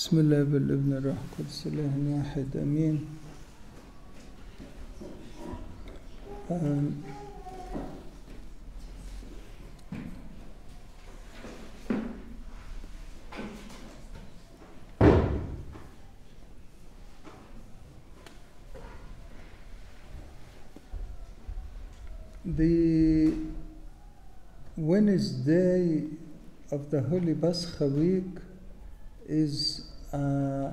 [0.00, 3.06] بسم الله بالابن الروح القدس اله واحد أمين.
[22.44, 23.32] The
[24.76, 26.04] Wednesday
[26.70, 28.24] of the Holy Pascha week
[29.26, 30.71] is uh,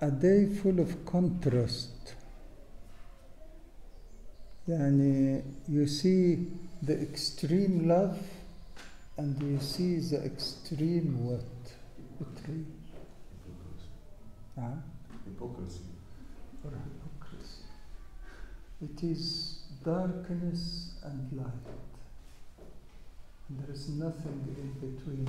[0.00, 2.14] a day full of contrast.
[4.68, 6.46] يعني you see
[6.82, 8.18] the extreme love
[9.16, 11.40] and you see the extreme what?
[12.18, 12.64] Betrayal.
[14.58, 14.78] Ah,
[15.24, 15.80] Hypocrisy.
[16.64, 17.64] or hypocrisy.
[18.82, 21.68] It is darkness and light.
[23.50, 25.28] There is nothing in between.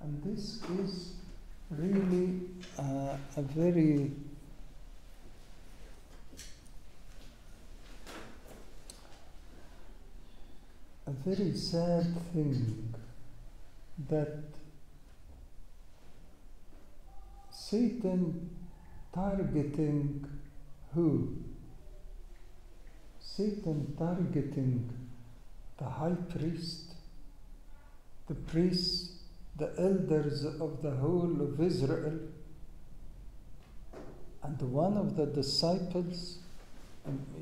[0.00, 1.12] And this is
[1.70, 2.40] really
[2.78, 4.12] uh, a very
[11.06, 12.94] a very sad thing
[14.08, 14.42] that
[17.50, 18.50] Satan
[19.14, 20.26] targeting
[20.94, 21.36] who?
[23.20, 24.90] Satan targeting
[25.78, 26.94] the high priest,
[28.28, 29.19] the priests,
[29.60, 32.18] the elders of the whole of Israel,
[34.42, 36.38] and one of the disciples,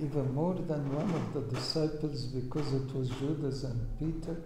[0.03, 4.37] even more than one of the disciples because it was Judas and Peter.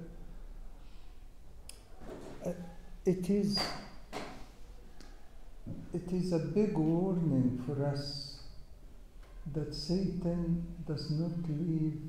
[2.45, 2.53] Uh,
[3.05, 3.59] It is
[5.93, 8.05] it is a big warning for us
[9.55, 10.45] that Satan
[10.87, 12.01] does not leave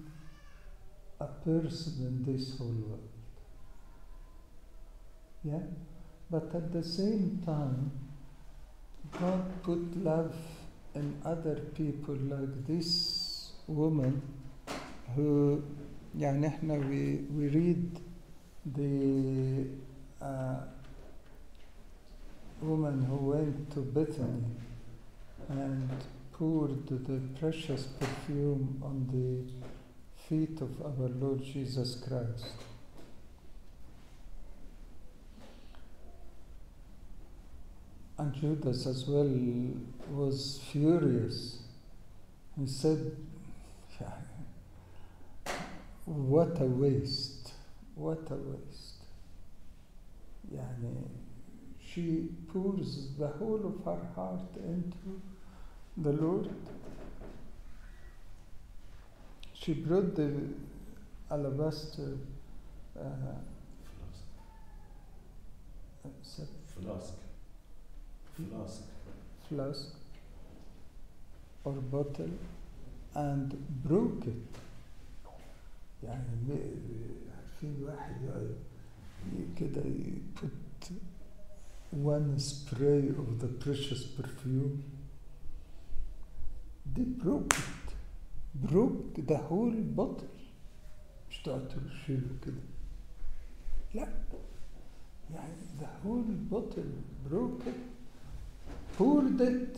[1.20, 3.13] a person in this whole world.
[5.45, 5.61] Yeah?
[6.31, 7.91] But at the same time,
[9.19, 10.35] God put love
[10.95, 14.21] in other people like this woman
[15.15, 15.63] who
[16.19, 18.01] يعني احنا we, we read
[18.77, 19.67] the
[20.25, 20.61] uh,
[22.61, 24.45] woman who went to Bethany
[25.49, 25.89] and
[26.33, 29.53] poured the precious perfume on the
[30.29, 32.53] feet of our Lord Jesus Christ.
[38.18, 39.30] And Judas as well
[40.12, 41.64] was furious.
[42.60, 43.18] He said,
[46.06, 47.54] What a waste!
[47.96, 49.06] What a waste!
[50.54, 51.08] Yani
[51.94, 55.22] she pours the whole of her heart into
[55.98, 56.50] the Lord.
[59.54, 60.32] She brought the
[61.30, 62.18] alabaster
[63.00, 63.04] uh,
[66.66, 67.14] flask.
[67.14, 67.23] Uh,
[68.40, 68.82] uh, Flask.
[69.50, 69.88] Flask.
[71.66, 72.32] or bottle
[73.16, 73.54] and
[73.86, 74.58] broke it
[76.04, 76.60] يعني
[77.36, 78.56] عارفين واحد
[79.58, 79.82] كده
[80.36, 80.92] put
[81.94, 84.84] one spray of the precious perfume
[86.96, 87.88] they broke it
[88.54, 90.28] broke the whole bottle
[91.30, 92.62] مش تقعد ترشله كده
[93.94, 94.08] لا
[95.34, 96.92] يعني the whole bottle
[97.30, 97.93] broke it
[98.98, 99.78] poured it.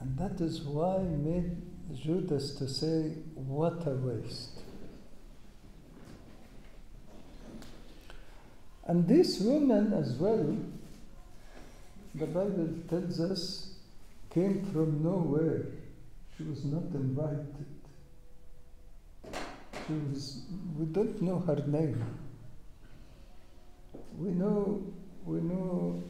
[0.00, 1.56] And that is why made
[1.94, 4.60] Judas to say what a waste.
[8.84, 10.56] And this woman as well
[12.14, 13.74] the Bible tells us
[14.30, 15.66] came from nowhere.
[16.36, 17.66] She was not invited.
[19.86, 20.42] She was
[20.76, 22.04] we don't know her name.
[24.18, 24.82] We know
[25.24, 26.02] we know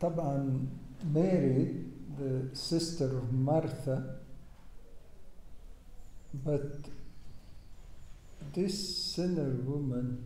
[0.00, 0.66] طبعا
[1.12, 1.84] Mary
[2.18, 4.16] the sister of Martha
[6.44, 6.88] but
[8.54, 8.74] this
[9.14, 10.24] sinner woman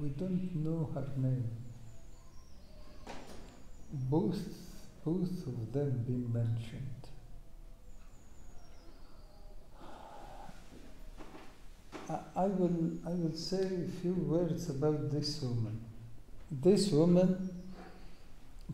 [0.00, 1.48] we don't know her name
[3.92, 4.38] both
[5.04, 7.08] both of them being mentioned
[12.08, 15.80] I, I will I will say a few words about this woman
[16.50, 17.50] this woman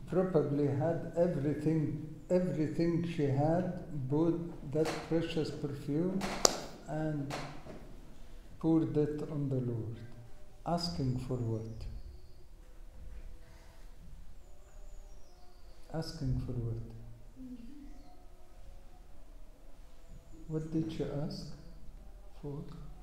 [0.09, 1.81] probably had everything
[2.29, 3.65] everything she had
[4.09, 6.19] bought that precious perfume
[6.87, 7.33] and
[8.59, 9.97] poured it on the lord
[10.65, 11.85] asking for what
[15.93, 16.83] asking for what
[20.47, 21.47] what did she ask
[22.41, 22.57] for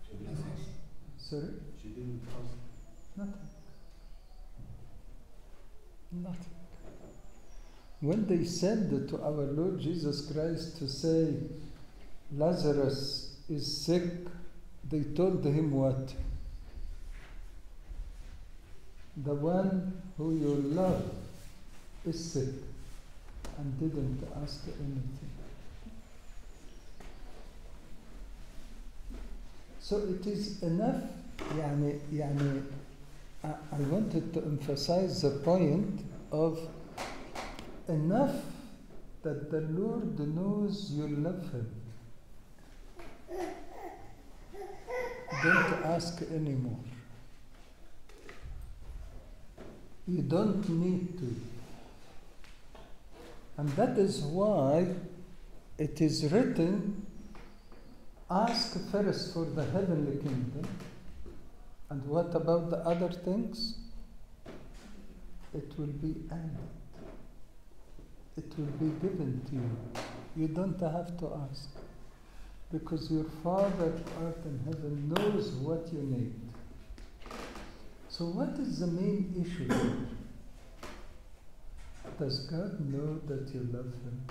[0.04, 0.68] She didn't ask.
[1.28, 2.56] sorry She didn't ask.
[3.16, 3.48] nothing
[6.12, 6.51] Nothing
[8.01, 11.33] When they sent to our Lord Jesus Christ to say,
[12.35, 14.03] Lazarus is sick,
[14.89, 16.13] they told him what?
[19.25, 21.03] The one who you love
[22.05, 22.53] is sick
[23.57, 25.31] and didn't ask anything.
[29.79, 31.01] So it is enough
[31.57, 32.61] يعني يعني
[33.43, 36.59] I I wanted to emphasize the point of
[37.88, 38.34] enough
[39.22, 41.70] that the Lord knows you love Him.
[45.42, 46.78] Don't ask anymore.
[50.06, 51.34] You don't need to.
[53.56, 54.86] And that is why
[55.78, 57.06] it is written
[58.30, 60.66] ask first for the heavenly kingdom.
[61.90, 63.74] And what about the other things?
[65.54, 66.81] It will be added.
[68.36, 69.78] It will be given to you.
[70.36, 71.68] You don't have to ask.
[72.72, 73.92] Because your Father
[74.24, 76.32] art in heaven knows what you need.
[78.08, 79.96] So, what is the main issue here?
[82.18, 84.22] Does God know that you love Him?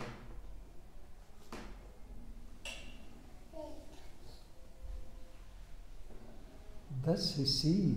[7.05, 7.95] Does He see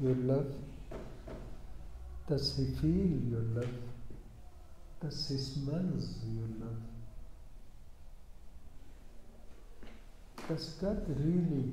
[0.00, 0.52] your love?
[2.28, 3.93] Does He feel your love?
[5.03, 6.81] Does He smells your love?
[10.47, 11.71] Does God really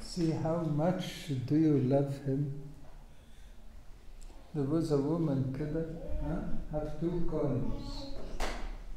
[0.00, 2.60] see how much do you love Him?
[4.54, 5.84] There was a woman كده
[6.22, 8.06] ها have two coins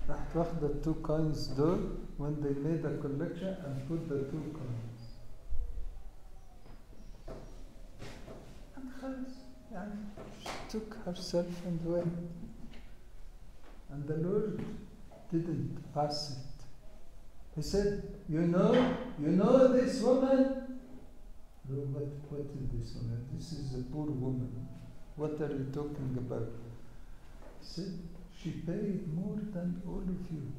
[0.09, 1.79] راحت واخدة two coins دول
[2.17, 5.01] when they made a collection and put the two coins
[8.77, 9.33] and خلاص
[9.71, 9.95] يعني
[10.44, 12.13] she took herself and went
[13.92, 14.64] and the Lord
[15.30, 16.64] didn't pass it
[17.54, 18.72] he said you know
[19.20, 20.78] you know this woman
[21.68, 24.68] what, what is this woman this is a poor woman
[25.16, 26.48] what are you talking about?
[27.60, 27.98] He said,
[28.42, 30.52] She paid more than all of you.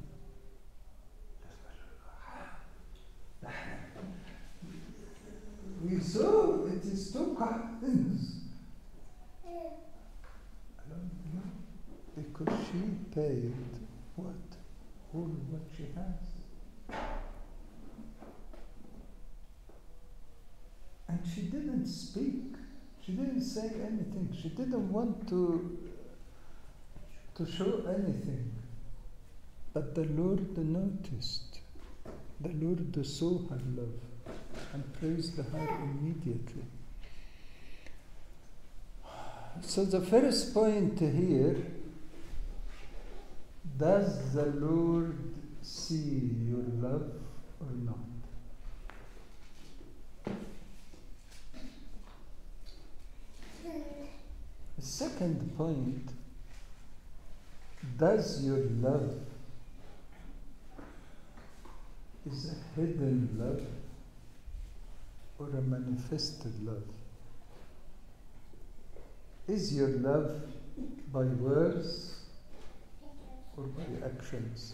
[5.84, 8.44] We saw it is two coins.
[12.44, 12.80] Because she
[13.14, 13.54] paid
[14.16, 14.36] what?
[15.14, 17.00] All what she has.
[21.08, 22.56] And she didn't speak.
[23.06, 24.36] She didn't say anything.
[24.42, 25.78] She didn't want to
[27.36, 28.52] to show anything.
[29.74, 31.60] But the Lord noticed.
[32.42, 34.36] The Lord saw her love
[34.74, 36.64] and praised her immediately.
[39.62, 41.56] So the first point here
[43.78, 45.18] does the Lord
[45.62, 47.12] see your love
[47.60, 47.98] or not?
[54.78, 56.10] The second point
[57.98, 59.14] does your love
[62.26, 63.62] is a hidden love
[65.40, 66.84] or a manifested love?
[69.48, 70.42] Is your love
[71.12, 72.23] by words
[73.58, 74.74] or by actions?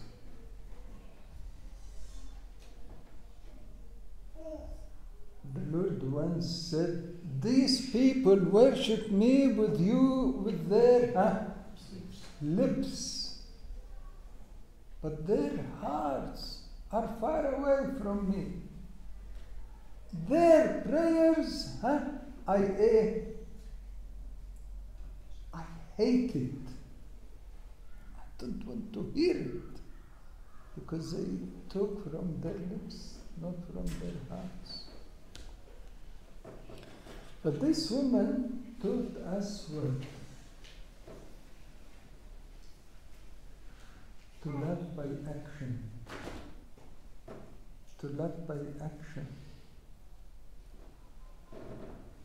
[5.54, 11.40] The Lord once said, These people worship me with you with their huh,
[12.42, 13.42] lips,
[15.02, 16.60] but their hearts
[16.92, 18.46] are far away from me.
[20.28, 22.00] Their prayers, huh,
[22.48, 23.20] I, eh,
[25.54, 25.64] I
[25.98, 26.69] hate it.
[28.40, 29.76] Don't want to hear it
[30.76, 31.28] because they
[31.70, 34.86] talk from their lips, not from their hearts.
[37.44, 40.02] But this woman taught us what?
[44.44, 45.84] To love by action.
[48.00, 48.56] To love by
[48.86, 49.28] action.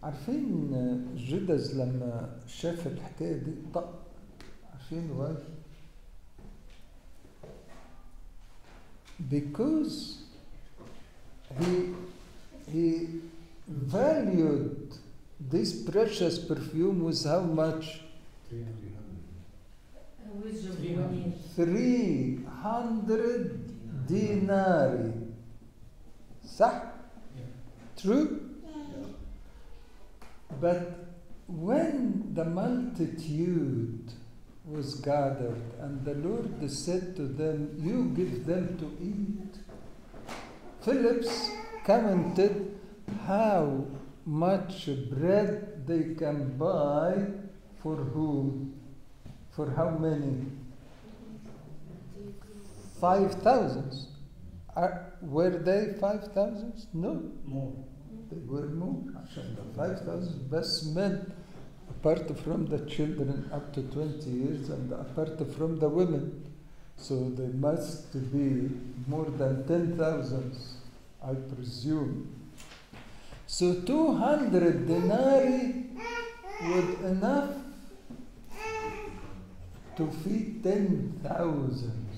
[0.02, 3.94] عارفين جدز لما شاف الحكاية دي طق
[4.72, 5.34] عارفين واي
[9.30, 10.22] because
[11.58, 11.94] he
[12.72, 13.08] he
[13.68, 14.94] valued
[15.40, 18.00] this precious perfume with how much?
[21.56, 23.60] 300
[24.08, 25.12] denarii
[26.58, 26.72] صح
[27.96, 28.40] true?
[30.60, 31.06] But
[31.48, 34.12] when the multitude
[34.64, 39.58] was gathered, and the Lord said to them, You give them to eat.
[40.82, 41.50] Phillips
[41.84, 42.78] commented
[43.26, 43.84] how
[44.24, 47.26] much bread they can buy
[47.82, 48.80] for whom?
[49.54, 50.46] For how many?
[53.00, 54.08] Five thousands.
[54.74, 56.86] Are, were they five thousands?
[56.94, 57.22] No.
[57.44, 57.72] More.
[58.30, 59.02] They were more.
[59.76, 61.32] Five thousand best men
[61.90, 66.52] apart from the children up to 20 years and apart from the women.
[66.96, 68.70] So there must be
[69.06, 70.56] more than 10,000,
[71.22, 72.30] I presume.
[73.46, 75.86] So 200 denarii
[76.62, 77.50] would enough
[79.96, 82.08] to feed 10,000.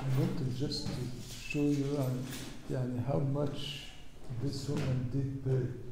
[0.00, 0.88] I want to just
[1.48, 3.82] show you uh, how much
[4.42, 5.89] this woman did pay.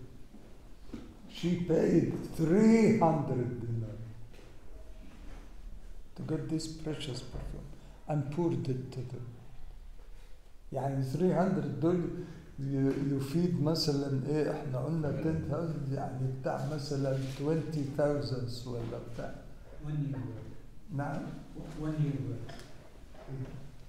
[1.40, 3.94] She paid 300 dinar
[6.16, 7.68] to get this precious perfume
[8.08, 9.26] and poured it to them.
[10.72, 12.00] يعني 300 دول
[13.10, 19.34] يفيد مثلا إيه إحنا قلنا 10000 يعني بتاع مثلا 20000 ولا بتاع
[19.86, 20.96] One year work.
[20.96, 21.22] نعم
[21.80, 22.52] One year work.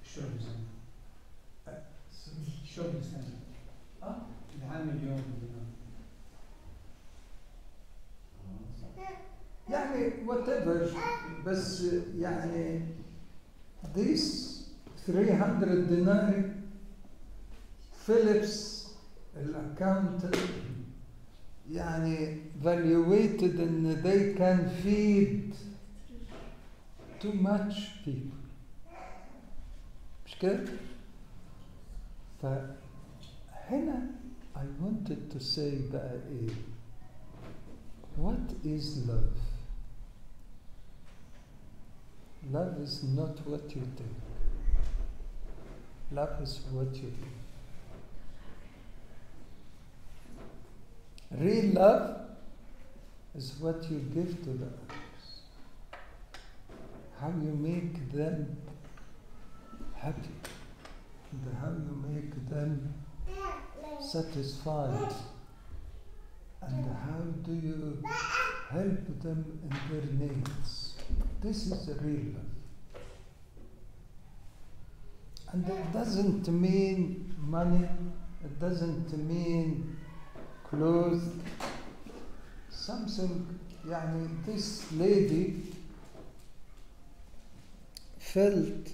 [0.03, 0.65] شرب سنة.
[2.65, 3.33] شرب سنة.
[4.03, 4.15] آه
[4.59, 5.21] العام اليوم
[9.69, 10.95] يعني whatever
[11.45, 11.83] بس
[12.17, 12.81] يعني
[13.95, 14.21] this
[15.07, 16.49] 300 دينار
[18.05, 18.87] فيليبس
[19.37, 20.35] الاكاونتنت
[21.71, 25.55] يعني valuated ان they can feed
[27.23, 28.39] too much people
[30.25, 30.63] مش كده؟
[32.41, 34.07] فهنا
[34.55, 36.49] I wanted to say بقى إيه
[38.17, 39.58] What is love?
[42.51, 44.15] Love is not what you think.
[46.11, 47.27] Love is what you do.
[51.37, 52.21] Real love
[53.35, 55.41] is what you give to the others.
[57.19, 58.57] How you make them
[59.95, 60.31] happy.
[61.31, 62.93] And how you make them
[63.99, 65.13] satisfied.
[66.61, 68.01] And how do you
[68.71, 70.88] help them in their needs?
[71.42, 72.54] This is the real love.
[75.52, 77.88] And it doesn't mean money,
[78.44, 79.96] it doesn't mean
[80.64, 81.22] clothes.
[82.70, 83.46] Something,
[83.86, 85.62] يعني this lady
[88.18, 88.92] felt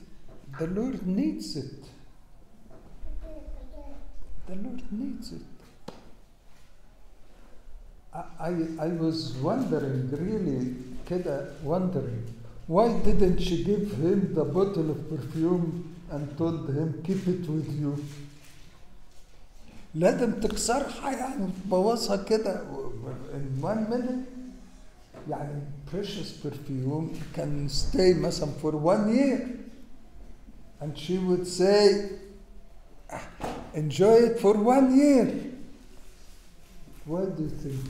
[0.59, 1.85] the Lord needs it.
[4.47, 5.43] The Lord needs it.
[8.13, 8.49] I, I,
[8.81, 10.75] I was wondering, really,
[11.07, 12.27] كده wondering,
[12.67, 17.69] why didn't she give him the bottle of perfume and told him, keep it with
[17.81, 17.99] you?
[19.95, 22.63] لازم تكسرها يعني تبوظها كده
[23.35, 24.27] in one minute
[25.31, 25.63] يعني
[25.93, 29.49] precious perfume can stay مثلا for one year
[30.81, 32.09] and she would say
[33.13, 33.21] "Ah,
[33.75, 35.27] enjoy it for one year
[37.07, 37.81] what do you think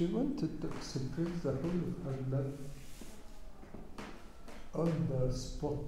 [0.00, 2.52] She wanted to express the whole of her love
[4.74, 5.84] on the spot.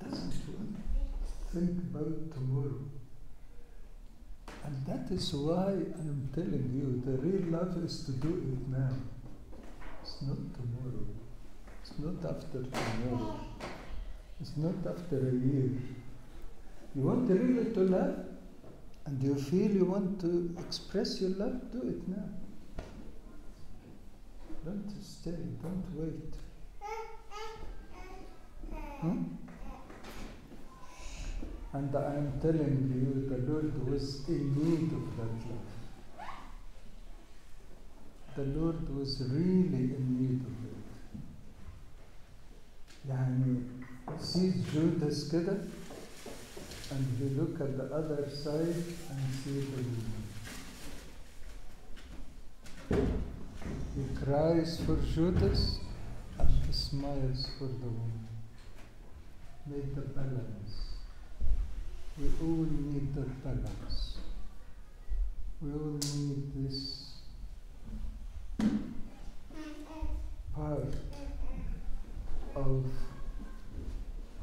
[0.00, 2.84] Doesn't want to think about tomorrow.
[4.64, 5.72] And that is why
[6.02, 8.94] I'm telling you the real love is to do it now.
[10.02, 11.06] It's not tomorrow.
[11.82, 13.40] It's not after tomorrow.
[14.40, 15.72] It's not after a year.
[16.94, 18.14] You want really to love?
[19.06, 21.72] And you feel you want to express your love?
[21.72, 22.28] Do it now
[24.65, 26.33] don't stay don't wait
[29.01, 29.23] Hmm?
[31.73, 35.69] And I am telling you, the Lord was in need of that love.
[38.35, 40.75] The Lord was really in need of it.
[43.09, 43.55] يعني
[44.19, 45.57] sees Judas كده
[46.91, 49.81] and he look at the other side and see the
[52.89, 53.28] woman.
[53.96, 55.80] He cries for Judas
[56.38, 58.28] and he smiles for the woman.
[59.66, 60.94] Make the balance.
[62.18, 64.16] We all need that balance.
[65.60, 67.10] We all need this
[70.54, 70.94] part
[72.56, 72.84] of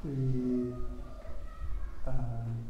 [0.04, 0.74] the
[2.06, 2.66] um,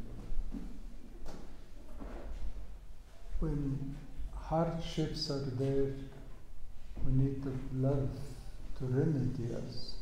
[3.39, 3.96] when
[4.34, 5.91] hardships are there,
[7.08, 8.10] we need the love
[8.80, 9.96] to remedy us.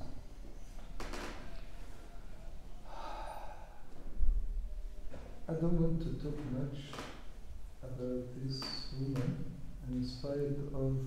[5.48, 6.80] I don't want to talk much
[7.84, 8.60] about this
[9.00, 9.46] woman
[9.88, 10.98] in spite of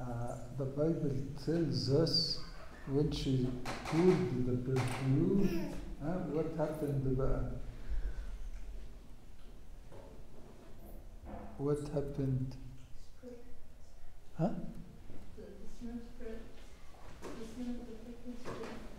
[0.00, 2.38] uh, the Bible tells us
[2.86, 3.48] when she
[3.86, 5.74] poured the perfume,
[6.04, 7.50] uh, what happened about
[11.58, 12.54] what happened
[14.38, 14.50] Huh?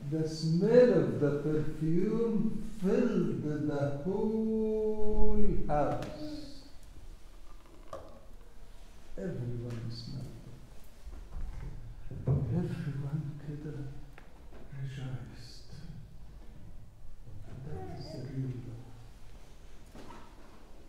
[0.09, 6.63] The smell of the perfume filled the whole house.
[9.15, 12.29] Everyone smelled it.
[12.29, 13.93] Everyone could have
[14.73, 15.69] rejoiced.
[17.47, 20.07] And that is the real love.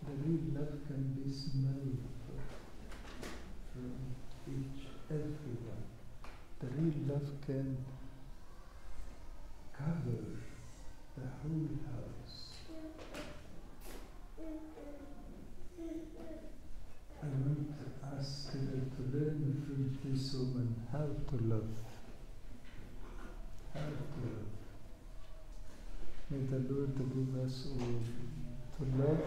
[0.06, 2.17] The real love can be smelled.
[6.88, 7.76] Real love can
[9.76, 10.24] cover
[11.16, 12.36] the whole house.
[17.20, 17.68] I want
[18.52, 18.58] to,
[18.96, 21.74] to learn from this woman how to love.
[23.74, 24.52] How to love.
[26.30, 28.00] May the Lord give us all
[28.78, 29.24] to love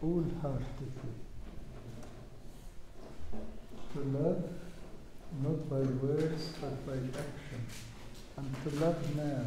[0.00, 1.14] wholeheartedly.
[3.94, 4.44] To love
[5.42, 7.60] not by words but by action.
[8.36, 9.44] And to love now.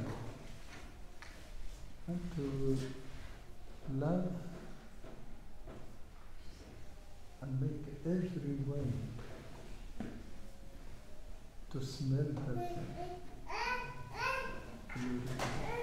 [2.08, 2.78] And to
[4.00, 4.32] love
[7.42, 8.94] and make everyone
[11.72, 12.28] to smell.
[14.96, 15.83] Beautiful.